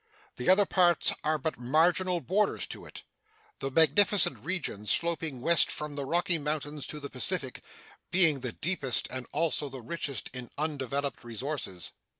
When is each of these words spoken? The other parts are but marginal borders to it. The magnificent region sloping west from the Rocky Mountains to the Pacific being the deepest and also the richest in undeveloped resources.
The 0.37 0.49
other 0.49 0.65
parts 0.65 1.13
are 1.23 1.37
but 1.37 1.59
marginal 1.59 2.21
borders 2.21 2.65
to 2.65 2.85
it. 2.87 3.03
The 3.59 3.69
magnificent 3.69 4.39
region 4.39 4.87
sloping 4.87 5.41
west 5.41 5.69
from 5.69 5.95
the 5.95 6.05
Rocky 6.07 6.39
Mountains 6.39 6.87
to 6.87 6.99
the 6.99 7.07
Pacific 7.11 7.61
being 8.09 8.39
the 8.39 8.51
deepest 8.51 9.07
and 9.11 9.27
also 9.31 9.69
the 9.69 9.83
richest 9.83 10.31
in 10.33 10.49
undeveloped 10.57 11.23
resources. 11.23 11.91